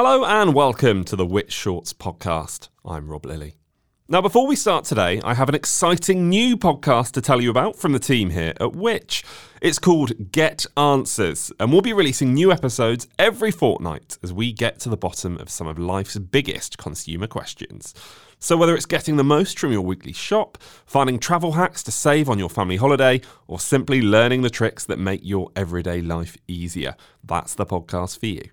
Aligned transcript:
Hello 0.00 0.24
and 0.24 0.54
welcome 0.54 1.02
to 1.06 1.16
the 1.16 1.26
Which 1.26 1.50
Shorts 1.50 1.92
podcast. 1.92 2.68
I'm 2.84 3.08
Rob 3.08 3.26
Lilly. 3.26 3.56
Now, 4.06 4.20
before 4.20 4.46
we 4.46 4.54
start 4.54 4.84
today, 4.84 5.20
I 5.24 5.34
have 5.34 5.48
an 5.48 5.56
exciting 5.56 6.28
new 6.28 6.56
podcast 6.56 7.10
to 7.14 7.20
tell 7.20 7.40
you 7.40 7.50
about 7.50 7.74
from 7.74 7.90
the 7.90 7.98
team 7.98 8.30
here 8.30 8.52
at 8.60 8.76
Which. 8.76 9.24
It's 9.60 9.80
called 9.80 10.30
Get 10.30 10.66
Answers, 10.76 11.50
and 11.58 11.72
we'll 11.72 11.82
be 11.82 11.92
releasing 11.92 12.32
new 12.32 12.52
episodes 12.52 13.08
every 13.18 13.50
fortnight 13.50 14.18
as 14.22 14.32
we 14.32 14.52
get 14.52 14.78
to 14.82 14.88
the 14.88 14.96
bottom 14.96 15.36
of 15.38 15.50
some 15.50 15.66
of 15.66 15.80
life's 15.80 16.16
biggest 16.16 16.78
consumer 16.78 17.26
questions. 17.26 17.92
So, 18.38 18.56
whether 18.56 18.76
it's 18.76 18.86
getting 18.86 19.16
the 19.16 19.24
most 19.24 19.58
from 19.58 19.72
your 19.72 19.80
weekly 19.80 20.12
shop, 20.12 20.58
finding 20.86 21.18
travel 21.18 21.50
hacks 21.50 21.82
to 21.82 21.90
save 21.90 22.30
on 22.30 22.38
your 22.38 22.48
family 22.48 22.76
holiday, 22.76 23.20
or 23.48 23.58
simply 23.58 24.00
learning 24.00 24.42
the 24.42 24.48
tricks 24.48 24.84
that 24.84 25.00
make 25.00 25.22
your 25.24 25.50
everyday 25.56 26.02
life 26.02 26.36
easier, 26.46 26.94
that's 27.24 27.56
the 27.56 27.66
podcast 27.66 28.20
for 28.20 28.26
you. 28.26 28.48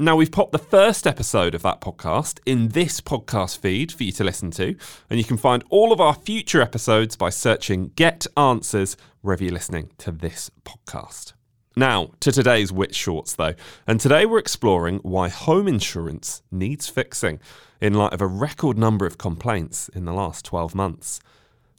Now, 0.00 0.16
we've 0.16 0.32
popped 0.32 0.52
the 0.52 0.58
first 0.58 1.06
episode 1.06 1.54
of 1.54 1.60
that 1.60 1.82
podcast 1.82 2.40
in 2.46 2.68
this 2.68 3.02
podcast 3.02 3.58
feed 3.58 3.92
for 3.92 4.02
you 4.02 4.12
to 4.12 4.24
listen 4.24 4.50
to, 4.52 4.74
and 5.10 5.18
you 5.18 5.24
can 5.26 5.36
find 5.36 5.62
all 5.68 5.92
of 5.92 6.00
our 6.00 6.14
future 6.14 6.62
episodes 6.62 7.16
by 7.16 7.28
searching 7.28 7.92
Get 7.96 8.26
Answers 8.34 8.96
wherever 9.20 9.44
you're 9.44 9.52
listening 9.52 9.90
to 9.98 10.10
this 10.10 10.50
podcast. 10.64 11.34
Now, 11.76 12.12
to 12.20 12.32
today's 12.32 12.72
Which 12.72 12.94
Shorts, 12.94 13.34
though, 13.34 13.52
and 13.86 14.00
today 14.00 14.24
we're 14.24 14.38
exploring 14.38 15.00
why 15.02 15.28
home 15.28 15.68
insurance 15.68 16.40
needs 16.50 16.88
fixing 16.88 17.38
in 17.78 17.92
light 17.92 18.14
of 18.14 18.22
a 18.22 18.26
record 18.26 18.78
number 18.78 19.04
of 19.04 19.18
complaints 19.18 19.90
in 19.90 20.06
the 20.06 20.14
last 20.14 20.46
12 20.46 20.74
months. 20.74 21.20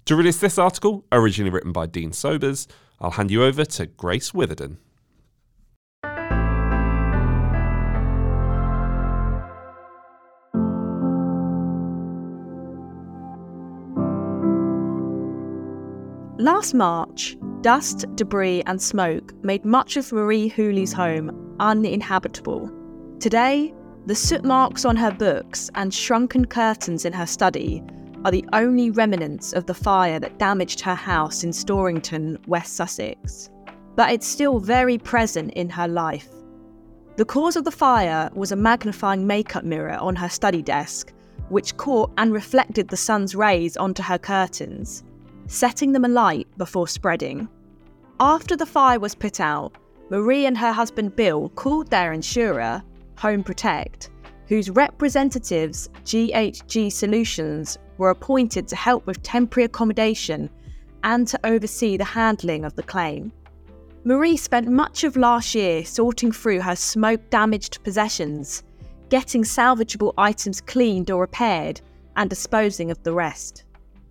To 0.05 0.15
release 0.15 0.37
this 0.37 0.59
article, 0.59 1.05
originally 1.11 1.49
written 1.49 1.71
by 1.71 1.87
Dean 1.87 2.13
Sobers, 2.13 2.67
I'll 2.99 3.09
hand 3.09 3.31
you 3.31 3.43
over 3.43 3.65
to 3.65 3.87
Grace 3.87 4.31
Witherden. 4.31 4.77
Last 16.41 16.73
March, 16.73 17.37
dust, 17.61 18.07
debris, 18.15 18.63
and 18.65 18.81
smoke 18.81 19.31
made 19.43 19.63
much 19.63 19.95
of 19.95 20.11
Marie 20.11 20.47
Hooley's 20.47 20.91
home 20.91 21.55
uninhabitable. 21.59 22.67
Today, 23.19 23.71
the 24.07 24.15
soot 24.15 24.43
marks 24.43 24.83
on 24.83 24.95
her 24.95 25.11
books 25.11 25.69
and 25.75 25.93
shrunken 25.93 26.45
curtains 26.45 27.05
in 27.05 27.13
her 27.13 27.27
study 27.27 27.83
are 28.25 28.31
the 28.31 28.43
only 28.53 28.89
remnants 28.89 29.53
of 29.53 29.67
the 29.67 29.75
fire 29.75 30.19
that 30.19 30.39
damaged 30.39 30.81
her 30.81 30.95
house 30.95 31.43
in 31.43 31.51
Storrington, 31.51 32.43
West 32.47 32.75
Sussex. 32.75 33.51
But 33.95 34.11
it's 34.11 34.25
still 34.25 34.57
very 34.57 34.97
present 34.97 35.53
in 35.53 35.69
her 35.69 35.87
life. 35.87 36.29
The 37.17 37.25
cause 37.25 37.55
of 37.55 37.65
the 37.65 37.69
fire 37.69 38.31
was 38.33 38.51
a 38.51 38.55
magnifying 38.55 39.27
makeup 39.27 39.63
mirror 39.63 39.97
on 39.97 40.15
her 40.15 40.29
study 40.29 40.63
desk, 40.63 41.13
which 41.49 41.77
caught 41.77 42.11
and 42.17 42.33
reflected 42.33 42.87
the 42.87 42.97
sun's 42.97 43.35
rays 43.35 43.77
onto 43.77 44.01
her 44.01 44.17
curtains 44.17 45.03
setting 45.47 45.91
them 45.91 46.05
alight 46.05 46.47
before 46.57 46.87
spreading. 46.87 47.47
After 48.19 48.55
the 48.55 48.65
fire 48.65 48.99
was 48.99 49.15
put 49.15 49.39
out, 49.39 49.77
Marie 50.09 50.45
and 50.45 50.57
her 50.57 50.71
husband 50.71 51.15
Bill 51.15 51.49
called 51.49 51.89
their 51.89 52.13
insurer, 52.13 52.83
Home 53.17 53.43
Protect, 53.43 54.09
whose 54.47 54.69
representatives, 54.69 55.89
GHG 56.03 56.91
Solutions, 56.91 57.77
were 57.97 58.09
appointed 58.09 58.67
to 58.67 58.75
help 58.75 59.07
with 59.07 59.23
temporary 59.23 59.65
accommodation 59.65 60.49
and 61.03 61.27
to 61.27 61.39
oversee 61.45 61.97
the 61.97 62.03
handling 62.03 62.65
of 62.65 62.75
the 62.75 62.83
claim. 62.83 63.31
Marie 64.03 64.35
spent 64.35 64.67
much 64.67 65.03
of 65.03 65.15
last 65.15 65.53
year 65.55 65.85
sorting 65.85 66.31
through 66.31 66.59
her 66.59 66.75
smoke 66.75 67.21
damaged 67.29 67.83
possessions, 67.83 68.63
getting 69.09 69.43
salvageable 69.43 70.13
items 70.17 70.59
cleaned 70.59 71.11
or 71.11 71.21
repaired, 71.21 71.79
and 72.15 72.29
disposing 72.29 72.91
of 72.91 73.01
the 73.03 73.13
rest. 73.13 73.63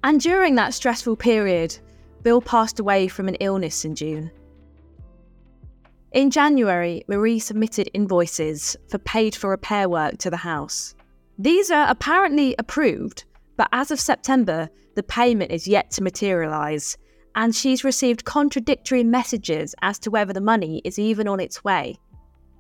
And 0.03 0.21
during 0.21 0.55
that 0.55 0.75
stressful 0.75 1.17
period, 1.17 1.79
Bill 2.23 2.41
passed 2.41 2.81
away 2.81 3.09
from 3.09 3.29
an 3.29 3.35
illness 3.37 3.85
in 3.85 3.95
June. 3.95 4.31
In 6.13 6.31
January, 6.31 7.05
Marie 7.07 7.39
submitted 7.39 7.91
invoices 7.95 8.77
for 8.89 8.99
paid 8.99 9.35
for 9.35 9.51
repair 9.51 9.89
work 9.89 10.19
to 10.19 10.31
the 10.31 10.37
house. 10.37 10.95
These 11.39 11.71
are 11.71 11.89
apparently 11.89 12.55
approved, 12.59 13.25
but 13.57 13.69
as 13.73 13.91
of 13.91 14.01
September, 14.01 14.69
the 14.97 15.03
payment 15.03 15.53
is 15.53 15.69
yet 15.69 15.91
to 15.93 16.03
materialise, 16.03 16.97
and 17.35 17.55
she's 17.55 17.85
received 17.85 18.25
contradictory 18.25 19.05
messages 19.05 19.75
as 19.83 19.99
to 20.01 20.11
whether 20.11 20.33
the 20.33 20.41
money 20.41 20.83
is 20.85 20.99
even 20.99 21.29
on 21.29 21.41
its 21.41 21.63
way. 21.63 21.97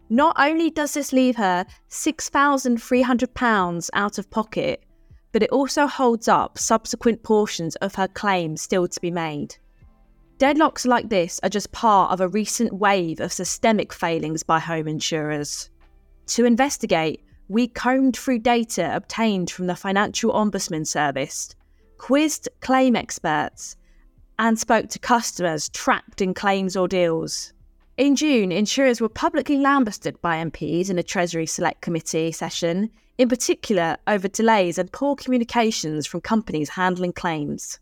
Not 0.08 0.36
only 0.38 0.70
does 0.70 0.94
this 0.94 1.12
leave 1.12 1.36
her 1.36 1.66
£6,300 1.88 3.90
out 3.92 4.18
of 4.18 4.30
pocket, 4.30 4.84
but 5.32 5.42
it 5.42 5.50
also 5.50 5.86
holds 5.86 6.28
up 6.28 6.58
subsequent 6.58 7.22
portions 7.22 7.76
of 7.76 7.94
her 7.94 8.08
claim 8.08 8.56
still 8.56 8.88
to 8.88 9.00
be 9.00 9.10
made. 9.10 9.56
Deadlocks 10.38 10.86
like 10.86 11.08
this 11.10 11.38
are 11.42 11.50
just 11.50 11.70
part 11.72 12.10
of 12.12 12.20
a 12.20 12.28
recent 12.28 12.72
wave 12.72 13.20
of 13.20 13.32
systemic 13.32 13.92
failings 13.92 14.42
by 14.42 14.58
home 14.58 14.88
insurers. 14.88 15.68
To 16.28 16.44
investigate, 16.44 17.22
we 17.48 17.68
combed 17.68 18.16
through 18.16 18.38
data 18.38 18.94
obtained 18.94 19.50
from 19.50 19.66
the 19.66 19.76
Financial 19.76 20.32
Ombudsman 20.32 20.86
Service, 20.86 21.54
quizzed 21.98 22.48
claim 22.60 22.96
experts, 22.96 23.76
and 24.38 24.58
spoke 24.58 24.88
to 24.88 24.98
customers 24.98 25.68
trapped 25.68 26.22
in 26.22 26.32
claims 26.32 26.76
ordeals. 26.76 27.52
In 28.00 28.16
June, 28.16 28.50
insurers 28.50 28.98
were 28.98 29.10
publicly 29.10 29.58
lambasted 29.58 30.18
by 30.22 30.42
MPs 30.42 30.88
in 30.88 30.98
a 30.98 31.02
Treasury 31.02 31.44
Select 31.44 31.82
Committee 31.82 32.32
session 32.32 32.88
in 33.18 33.28
particular 33.28 33.98
over 34.06 34.26
delays 34.26 34.78
and 34.78 34.90
poor 34.90 35.14
communications 35.14 36.06
from 36.06 36.22
companies 36.22 36.70
handling 36.70 37.12
claims. 37.12 37.78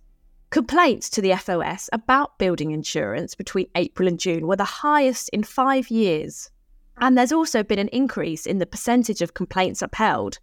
Complaints 0.51 1.09
to 1.11 1.23
the 1.23 1.37
FOS 1.37 1.89
about 1.93 2.37
building 2.37 2.73
insurance 2.73 3.37
between 3.37 3.69
April 3.77 4.09
and 4.09 4.19
June 4.19 4.49
were 4.49 4.57
the 4.57 4.65
highest 4.65 5.29
in 5.29 5.45
five 5.45 5.89
years. 5.89 6.51
And 6.97 7.17
there's 7.17 7.31
also 7.31 7.63
been 7.63 7.79
an 7.79 7.87
increase 7.93 8.45
in 8.45 8.59
the 8.59 8.67
percentage 8.67 9.23
of 9.23 9.35
complaints 9.35 9.83
upheld 9.83 10.41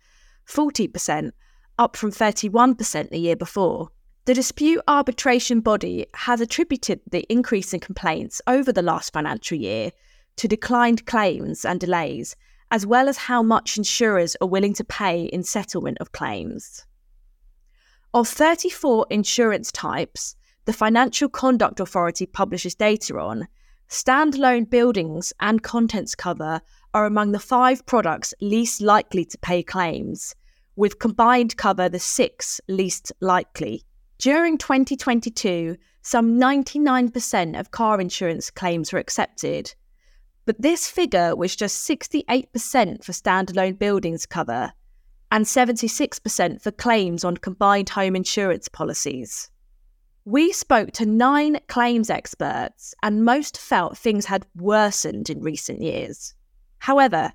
40%, 0.47 1.31
up 1.78 1.97
from 1.97 2.12
31% 2.12 3.09
the 3.09 3.19
year 3.19 3.35
before. 3.35 3.90
The 4.25 4.34
dispute 4.34 4.81
arbitration 4.88 5.59
body 5.59 6.08
has 6.16 6.41
attributed 6.41 7.00
the 7.09 7.25
increase 7.30 7.74
in 7.74 7.80
complaints 7.80 8.41
over 8.47 8.72
the 8.72 8.81
last 8.81 9.13
financial 9.13 9.56
year 9.56 9.91
to 10.38 10.47
declined 10.47 11.06
claims 11.06 11.63
and 11.63 11.80
delays 11.80 12.35
as 12.72 12.88
well 12.88 13.08
as 13.08 13.18
how 13.18 13.44
much 13.44 13.78
insurers 13.78 14.35
are 14.41 14.47
willing 14.47 14.74
to 14.74 14.84
pay 14.84 15.25
in 15.25 15.44
settlement 15.44 16.00
of 16.00 16.12
claims. 16.12 16.85
Of 18.16 18.28
34 18.28 19.06
insurance 19.12 19.72
types, 19.72 20.35
the 20.66 20.74
Financial 20.74 21.30
Conduct 21.30 21.80
Authority 21.80 22.25
publishes 22.25 22.74
data 22.74 23.19
on, 23.19 23.47
standalone 23.90 24.68
buildings 24.68 25.34
and 25.40 25.62
contents 25.62 26.16
cover 26.16 26.62
are 26.96 27.06
among 27.06 27.31
the 27.31 27.40
five 27.40 27.85
products 27.85 28.34
least 28.41 28.81
likely 28.81 29.25
to 29.25 29.38
pay 29.38 29.62
claims, 29.62 30.34
with 30.75 30.97
combined 30.97 31.56
cover 31.58 31.88
the 31.88 32.00
sixth 32.00 32.59
least 32.68 33.12
likely. 33.22 33.84
During 34.18 34.58
2022, 34.58 35.78
some 36.02 36.40
99% 36.40 37.59
of 37.59 37.72
car 37.72 38.00
insurance 38.00 38.50
claims 38.50 38.94
were 38.94 39.00
accepted, 39.00 39.74
but 40.46 40.62
this 40.62 40.88
figure 40.88 41.36
was 41.36 41.56
just 41.56 41.88
68% 41.88 43.03
for 43.03 43.12
standalone 43.12 43.78
buildings 43.78 44.26
cover 44.26 44.72
and 45.31 45.46
76% 45.46 46.62
for 46.62 46.72
claims 46.72 47.24
on 47.24 47.38
combined 47.38 47.90
home 47.90 48.16
insurance 48.16 48.68
policies. 48.68 49.50
We 50.24 50.53
spoke 50.53 50.92
to 50.94 51.06
nine 51.06 51.59
claims 51.68 52.09
experts, 52.09 52.96
and 53.03 53.26
most 53.26 53.58
felt 53.58 53.97
things 53.97 54.26
had 54.26 54.46
worsened 54.56 55.29
in 55.29 55.41
recent 55.41 55.82
years. 55.82 56.34
However, 56.79 57.34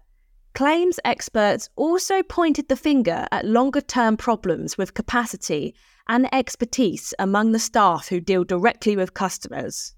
claims 0.54 1.00
experts 1.04 1.68
also 1.76 2.22
pointed 2.22 2.68
the 2.68 2.76
finger 2.76 3.26
at 3.30 3.44
longer 3.44 3.80
term 3.80 4.16
problems 4.16 4.76
with 4.76 4.94
capacity 4.94 5.74
and 6.08 6.32
expertise 6.34 7.14
among 7.18 7.52
the 7.52 7.58
staff 7.58 8.08
who 8.08 8.20
deal 8.20 8.44
directly 8.44 8.96
with 8.96 9.14
customers. 9.14 9.94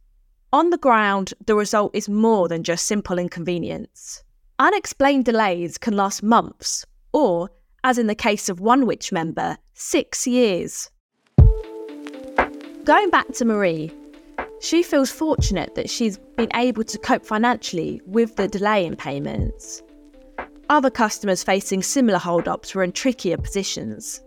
On 0.53 0.71
the 0.71 0.79
ground, 0.79 1.33
the 1.47 1.55
result 1.55 1.95
is 1.95 2.09
more 2.09 2.49
than 2.49 2.63
just 2.63 2.85
simple 2.85 3.19
inconvenience. 3.19 4.23
Unexplained 4.59 5.25
delays 5.25 5.79
can 5.79 5.97
last 5.97 6.23
months, 6.23 6.85
or, 7.13 7.49
as 7.85 7.97
in 7.97 8.07
the 8.07 8.15
case 8.15 8.49
of 8.49 8.61
one 8.61 8.87
Which 8.87 9.11
member, 9.11 9.57
six 9.73 10.27
years. 10.27 10.91
Going 12.85 13.11
back 13.11 13.33
to 13.35 13.45
Marie, 13.45 13.91
she 14.61 14.83
feels 14.83 15.11
fortunate 15.11 15.75
that 15.75 15.89
she's 15.89 16.19
been 16.37 16.51
able 16.55 16.85
to 16.85 16.99
cope 16.99 17.25
financially 17.25 18.01
with 18.07 18.37
the 18.37 18.47
delay 18.47 18.85
in 18.85 18.95
payments. 18.95 19.83
Other 20.73 20.89
customers 20.89 21.45
facing 21.45 21.83
similar 21.83 22.19
hold-ups 22.19 22.75
were 22.75 22.83
in 22.83 22.93
trickier 22.93 23.37
positions. 23.37 24.23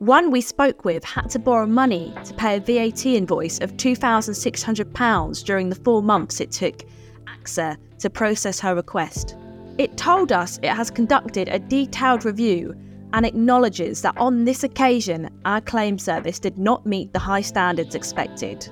One 0.00 0.32
we 0.32 0.40
spoke 0.40 0.84
with 0.84 1.04
had 1.04 1.30
to 1.30 1.38
borrow 1.38 1.66
money 1.66 2.12
to 2.24 2.34
pay 2.34 2.56
a 2.56 2.60
VAT 2.60 3.06
invoice 3.06 3.60
of 3.60 3.76
£2,600 3.76 5.44
during 5.44 5.68
the 5.68 5.76
four 5.76 6.02
months 6.02 6.40
it 6.40 6.50
took 6.50 6.82
AXA 7.28 7.76
to 8.00 8.10
process 8.10 8.58
her 8.58 8.74
request. 8.74 9.36
It 9.78 9.96
told 9.96 10.32
us 10.32 10.58
it 10.64 10.70
has 10.70 10.90
conducted 10.90 11.48
a 11.48 11.60
detailed 11.60 12.24
review 12.24 12.74
and 13.12 13.24
acknowledges 13.24 14.02
that 14.02 14.18
on 14.18 14.46
this 14.46 14.64
occasion 14.64 15.30
our 15.44 15.60
claim 15.60 15.96
service 15.96 16.40
did 16.40 16.58
not 16.58 16.84
meet 16.84 17.12
the 17.12 17.20
high 17.20 17.42
standards 17.42 17.94
expected. 17.94 18.68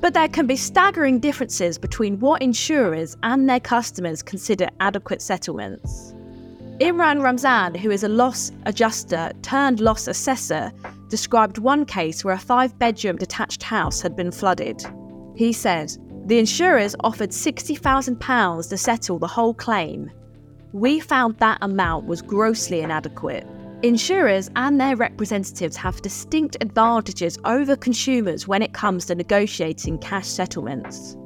But 0.00 0.14
there 0.14 0.28
can 0.28 0.46
be 0.46 0.56
staggering 0.56 1.18
differences 1.18 1.76
between 1.78 2.20
what 2.20 2.40
insurers 2.40 3.16
and 3.22 3.48
their 3.48 3.60
customers 3.60 4.22
consider 4.22 4.68
adequate 4.80 5.20
settlements. 5.20 6.14
Imran 6.80 7.22
Ramzan, 7.22 7.74
who 7.74 7.90
is 7.90 8.04
a 8.04 8.08
loss 8.08 8.52
adjuster 8.64 9.32
turned 9.42 9.80
loss 9.80 10.06
assessor, 10.06 10.72
described 11.08 11.58
one 11.58 11.84
case 11.84 12.24
where 12.24 12.34
a 12.34 12.38
five 12.38 12.78
bedroom 12.78 13.16
detached 13.16 13.64
house 13.64 14.00
had 14.00 14.14
been 14.14 14.30
flooded. 14.30 14.84
He 15.34 15.52
said, 15.52 15.90
The 16.26 16.38
insurers 16.38 16.94
offered 17.00 17.30
£60,000 17.30 18.68
to 18.68 18.76
settle 18.76 19.18
the 19.18 19.26
whole 19.26 19.54
claim. 19.54 20.10
We 20.72 21.00
found 21.00 21.38
that 21.38 21.58
amount 21.60 22.06
was 22.06 22.22
grossly 22.22 22.82
inadequate. 22.82 23.46
Insurers 23.84 24.50
and 24.56 24.80
their 24.80 24.96
representatives 24.96 25.76
have 25.76 26.02
distinct 26.02 26.56
advantages 26.60 27.38
over 27.44 27.76
consumers 27.76 28.48
when 28.48 28.60
it 28.60 28.72
comes 28.72 29.06
to 29.06 29.14
negotiating 29.14 29.98
cash 29.98 30.26
settlements. 30.26 31.16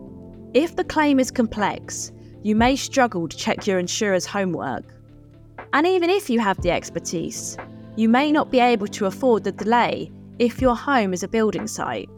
If 0.52 0.76
the 0.76 0.84
claim 0.84 1.18
is 1.18 1.30
complex, 1.30 2.12
you 2.42 2.54
may 2.54 2.76
struggle 2.76 3.26
to 3.26 3.36
check 3.38 3.66
your 3.66 3.78
insurer's 3.78 4.26
homework. 4.26 4.84
And 5.72 5.86
even 5.86 6.10
if 6.10 6.28
you 6.28 6.40
have 6.40 6.60
the 6.60 6.70
expertise, 6.70 7.56
you 7.96 8.10
may 8.10 8.30
not 8.30 8.50
be 8.50 8.60
able 8.60 8.88
to 8.88 9.06
afford 9.06 9.44
the 9.44 9.52
delay 9.52 10.12
if 10.38 10.60
your 10.60 10.76
home 10.76 11.14
is 11.14 11.22
a 11.22 11.28
building 11.28 11.66
site. 11.66 12.10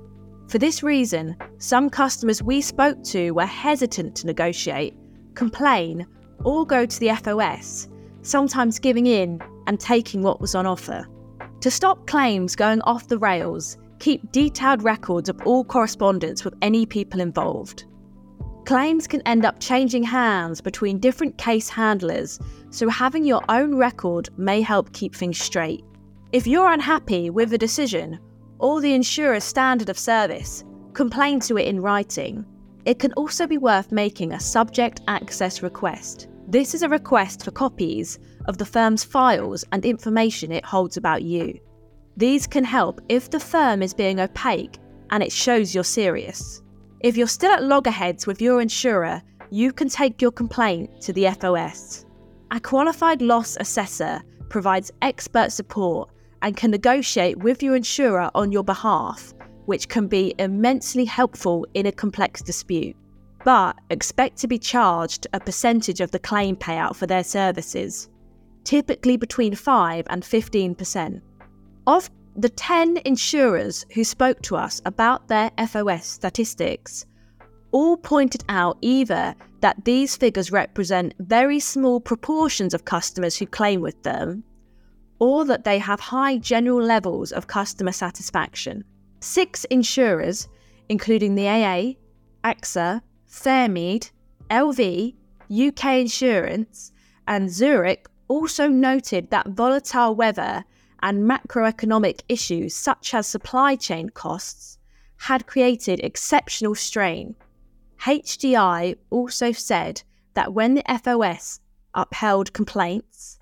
For 0.48 0.58
this 0.58 0.82
reason, 0.82 1.36
some 1.58 1.88
customers 1.88 2.42
we 2.42 2.60
spoke 2.60 3.04
to 3.04 3.31
were 3.31 3.46
hesitant 3.46 4.16
to 4.16 4.26
negotiate, 4.26 4.94
complain, 5.34 6.08
or 6.42 6.66
go 6.66 6.86
to 6.86 7.00
the 7.00 7.14
FOS, 7.22 7.88
sometimes 8.22 8.81
giving 8.81 9.06
in 9.06 9.40
and 9.66 9.78
taking 9.78 10.22
what 10.22 10.40
was 10.40 10.55
on 10.55 10.66
offer. 10.66 11.06
To 11.61 11.70
stop 11.70 12.06
claims 12.06 12.56
going 12.56 12.81
off 12.82 13.08
the 13.08 13.19
rails, 13.19 13.78
keep 13.99 14.31
detailed 14.32 14.82
records 14.82 15.28
of 15.28 15.40
all 15.46 15.64
correspondence 15.64 16.44
with 16.44 16.55
any 16.61 16.84
people 16.84 17.20
involved. 17.20 17.84
Claims 18.66 19.06
can 19.06 19.20
end 19.22 19.44
up 19.44 19.61
changing 19.61 20.02
hands 20.02 20.61
between 20.61 20.99
different 20.99 21.37
case 21.37 21.69
handlers, 21.69 22.38
so 22.70 22.88
having 22.88 23.25
your 23.25 23.43
own 23.49 23.75
record 23.75 24.28
may 24.38 24.62
help 24.62 24.93
keep 24.93 25.14
things 25.14 25.38
straight. 25.38 25.84
If 26.32 26.46
you're 26.46 26.72
unhappy 26.72 27.31
with 27.31 27.52
a 27.52 27.58
decision 27.58 28.19
or 28.58 28.81
the 28.81 28.94
insurer's 28.94 29.44
standard 29.44 29.88
of 29.88 29.99
service, 29.99 30.64
complain 30.94 31.40
to 31.40 31.58
it 31.58 31.67
in 31.67 31.81
writing. 31.81 32.44
It 32.84 32.99
can 32.99 33.12
also 33.14 33.46
be 33.46 33.58
worth 33.58 33.93
making 33.93 34.32
a 34.32 34.40
subject 34.40 35.00
access 35.08 35.62
request. 35.62 36.28
This 36.49 36.75
is 36.75 36.82
a 36.82 36.88
request 36.88 37.44
for 37.44 37.50
copies 37.50 38.19
of 38.46 38.58
the 38.58 38.67
firm's 38.67 39.05
files 39.05 39.64
and 39.73 39.85
information 39.85 40.52
it 40.52 40.64
holds 40.64 40.96
about 40.96 41.23
you. 41.23 41.58
These 42.17 42.46
can 42.46 42.64
help 42.64 43.00
if 43.08 43.31
the 43.31 43.41
firm 43.41 43.82
is 43.82 43.94
being 43.94 44.20
opaque 44.20 44.79
and 45.11 45.23
it 45.23 45.32
shows 45.32 45.75
you're 45.75 45.85
serious. 45.85 46.62
If 47.00 47.17
you're 47.17 47.26
still 47.26 47.52
at 47.52 47.62
loggerheads 47.62 48.26
with 48.26 48.41
your 48.41 48.61
insurer, 48.61 49.23
you 49.50 49.73
can 49.73 49.88
take 49.88 50.23
your 50.23 50.32
complaint 50.32 51.00
to 51.02 51.12
the 51.12 51.29
FOS. 51.41 52.06
A 52.50 52.61
qualified 52.61 53.20
loss 53.20 53.56
assessor 53.58 54.23
provides 54.49 54.93
expert 55.02 55.52
support 55.52 56.11
and 56.43 56.56
can 56.56 56.70
negotiate 56.70 57.38
with 57.38 57.62
your 57.62 57.76
insurer 57.76 58.31
on 58.35 58.52
your 58.52 58.64
behalf, 58.64 59.35
which 59.67 59.88
can 59.88 60.06
be 60.06 60.35
immensely 60.38 61.05
helpful 61.05 61.67
in 61.75 61.87
a 61.87 61.93
complex 61.93 62.43
dispute 62.43 62.96
but 63.44 63.79
expect 63.91 64.38
to 64.38 64.49
be 64.49 64.58
charged 64.58 65.26
a 65.32 65.38
percentage 65.38 66.00
of 66.00 66.11
the 66.11 66.19
claim 66.19 66.56
payout 66.56 66.96
for 66.96 67.06
their 67.06 67.23
services, 67.23 68.08
typically 68.64 69.16
between 69.16 69.55
5 69.55 70.06
and 70.11 70.22
15%. 70.22 71.20
Of 71.87 72.11
the 72.37 72.49
10 72.49 72.99
insurers 73.05 73.87
who 73.94 74.02
spoke 74.02 74.43
to 74.43 74.56
us 74.56 74.82
about 74.84 75.28
their 75.28 75.50
FOS 75.69 76.06
statistics, 76.06 77.06
all 77.70 77.96
pointed 77.96 78.44
out 78.49 78.78
either 78.81 79.34
that 79.61 79.84
these 79.84 80.16
figures 80.16 80.52
represent 80.52 81.14
very 81.19 81.58
small 81.61 82.00
proportions 82.00 82.75
of 82.75 82.84
customers 82.84 83.37
who 83.37 83.46
claim 83.46 83.81
with 83.81 84.02
them, 84.02 84.44
or 85.19 85.44
that 85.44 85.64
they 85.64 85.78
have 85.78 86.00
high 86.00 86.38
general 86.38 86.82
levels 86.82 87.32
of 87.32 87.46
customer 87.46 87.93
satisfaction. 87.93 88.84
Six 89.20 89.64
insurers, 89.64 90.49
including 90.88 91.34
the 91.34 91.49
AA, 91.49 91.94
AXA, 92.44 93.00
Fairmead, 93.28 94.10
LV, 94.50 95.14
UK 95.50 95.84
Insurance, 96.00 96.93
and 97.26 97.50
Zurich 97.50 98.06
also 98.28 98.68
noted 98.68 99.30
that 99.30 99.48
volatile 99.48 100.14
weather 100.14 100.64
and 101.02 101.28
macroeconomic 101.28 102.22
issues 102.28 102.74
such 102.74 103.12
as 103.14 103.26
supply 103.26 103.76
chain 103.76 104.08
costs 104.08 104.78
had 105.18 105.46
created 105.46 106.00
exceptional 106.00 106.74
strain. 106.74 107.34
HDI 108.00 108.96
also 109.10 109.52
said 109.52 110.02
that 110.34 110.52
when 110.52 110.74
the 110.74 111.00
FOS 111.02 111.60
upheld 111.94 112.52
complaints, 112.52 113.38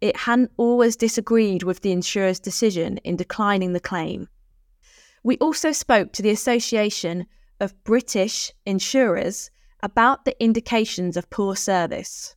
it 0.00 0.16
hadn't 0.16 0.52
always 0.56 0.96
disagreed 0.96 1.62
with 1.62 1.80
the 1.80 1.92
insurer's 1.92 2.38
decision 2.38 2.98
in 2.98 3.16
declining 3.16 3.72
the 3.72 3.80
claim. 3.80 4.28
We 5.22 5.38
also 5.38 5.72
spoke 5.72 6.12
to 6.12 6.22
the 6.22 6.30
Association 6.30 7.26
of 7.60 7.82
British 7.84 8.52
insurers 8.66 9.50
about 9.82 10.24
the 10.24 10.40
indications 10.42 11.16
of 11.16 11.30
poor 11.30 11.56
service. 11.56 12.36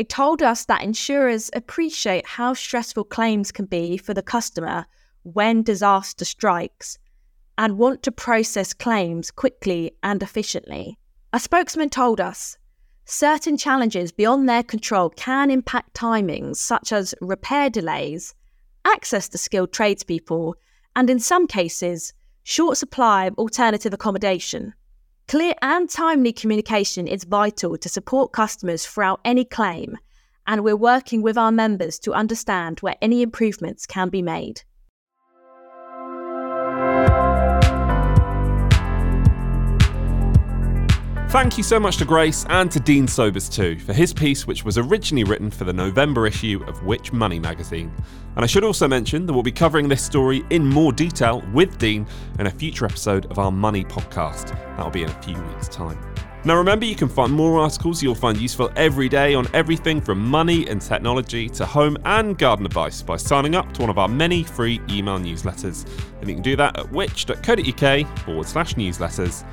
It 0.00 0.08
told 0.08 0.42
us 0.42 0.64
that 0.64 0.82
insurers 0.82 1.50
appreciate 1.52 2.24
how 2.24 2.54
stressful 2.54 3.04
claims 3.04 3.52
can 3.52 3.66
be 3.66 3.98
for 3.98 4.14
the 4.14 4.22
customer 4.22 4.86
when 5.24 5.62
disaster 5.62 6.24
strikes 6.24 6.96
and 7.58 7.76
want 7.76 8.02
to 8.04 8.10
process 8.10 8.72
claims 8.72 9.30
quickly 9.30 9.92
and 10.02 10.22
efficiently. 10.22 10.96
A 11.34 11.38
spokesman 11.38 11.90
told 11.90 12.18
us 12.18 12.56
certain 13.04 13.58
challenges 13.58 14.10
beyond 14.10 14.48
their 14.48 14.62
control 14.62 15.10
can 15.10 15.50
impact 15.50 15.92
timings, 15.92 16.56
such 16.56 16.92
as 16.92 17.14
repair 17.20 17.68
delays, 17.68 18.34
access 18.86 19.28
to 19.28 19.36
skilled 19.36 19.70
tradespeople, 19.70 20.54
and 20.96 21.10
in 21.10 21.20
some 21.20 21.46
cases, 21.46 22.14
short 22.42 22.78
supply 22.78 23.26
of 23.26 23.34
alternative 23.34 23.92
accommodation. 23.92 24.72
Clear 25.30 25.54
and 25.62 25.88
timely 25.88 26.32
communication 26.32 27.06
is 27.06 27.22
vital 27.22 27.78
to 27.78 27.88
support 27.88 28.32
customers 28.32 28.84
throughout 28.84 29.20
any 29.24 29.44
claim, 29.44 29.96
and 30.44 30.64
we're 30.64 30.74
working 30.74 31.22
with 31.22 31.38
our 31.38 31.52
members 31.52 32.00
to 32.00 32.12
understand 32.12 32.80
where 32.80 32.96
any 33.00 33.22
improvements 33.22 33.86
can 33.86 34.08
be 34.08 34.22
made. 34.22 34.62
Thank 41.30 41.56
you 41.56 41.62
so 41.62 41.78
much 41.78 41.96
to 41.98 42.04
Grace 42.04 42.44
and 42.48 42.68
to 42.72 42.80
Dean 42.80 43.06
Sobers 43.06 43.48
too 43.48 43.78
for 43.78 43.92
his 43.92 44.12
piece, 44.12 44.48
which 44.48 44.64
was 44.64 44.76
originally 44.78 45.22
written 45.22 45.48
for 45.48 45.62
the 45.62 45.72
November 45.72 46.26
issue 46.26 46.60
of 46.66 46.82
Which 46.82 47.12
Money 47.12 47.38
magazine. 47.38 47.94
And 48.34 48.44
I 48.44 48.48
should 48.48 48.64
also 48.64 48.88
mention 48.88 49.26
that 49.26 49.32
we'll 49.32 49.44
be 49.44 49.52
covering 49.52 49.88
this 49.88 50.04
story 50.04 50.44
in 50.50 50.66
more 50.66 50.92
detail 50.92 51.40
with 51.52 51.78
Dean 51.78 52.04
in 52.40 52.48
a 52.48 52.50
future 52.50 52.84
episode 52.84 53.26
of 53.26 53.38
our 53.38 53.52
Money 53.52 53.84
podcast. 53.84 54.48
That'll 54.76 54.90
be 54.90 55.04
in 55.04 55.08
a 55.08 55.22
few 55.22 55.40
weeks' 55.40 55.68
time. 55.68 56.00
Now, 56.44 56.56
remember, 56.56 56.84
you 56.84 56.96
can 56.96 57.08
find 57.08 57.32
more 57.32 57.60
articles 57.60 58.02
you'll 58.02 58.16
find 58.16 58.36
useful 58.36 58.72
every 58.74 59.08
day 59.08 59.34
on 59.34 59.46
everything 59.54 60.00
from 60.00 60.18
money 60.18 60.66
and 60.66 60.82
technology 60.82 61.48
to 61.50 61.64
home 61.64 61.96
and 62.06 62.36
garden 62.38 62.66
advice 62.66 63.02
by 63.02 63.16
signing 63.16 63.54
up 63.54 63.72
to 63.74 63.82
one 63.82 63.90
of 63.90 63.98
our 63.98 64.08
many 64.08 64.42
free 64.42 64.80
email 64.88 65.18
newsletters. 65.20 65.86
And 66.18 66.28
you 66.28 66.34
can 66.34 66.42
do 66.42 66.56
that 66.56 66.76
at 66.76 66.90
which.co.uk 66.90 68.18
forward 68.18 68.46
slash 68.46 68.74
newsletters. 68.74 69.44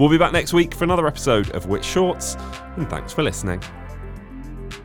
We'll 0.00 0.08
be 0.08 0.16
back 0.16 0.32
next 0.32 0.54
week 0.54 0.74
for 0.74 0.84
another 0.84 1.06
episode 1.06 1.50
of 1.50 1.66
Which 1.66 1.84
Shorts, 1.84 2.34
and 2.78 2.88
thanks 2.88 3.12
for 3.12 3.22
listening. 3.22 3.60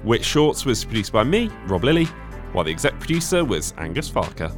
Which 0.04 0.26
Shorts 0.26 0.66
was 0.66 0.84
produced 0.84 1.14
by 1.14 1.24
me, 1.24 1.50
Rob 1.68 1.86
Lilly, 1.86 2.04
while 2.52 2.66
the 2.66 2.72
exec 2.72 3.00
producer 3.00 3.46
was 3.46 3.74
Angus 3.78 4.10
Farquhar. 4.10 4.52